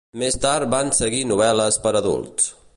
[0.19, 2.53] Més tard van seguir novel·les per adults.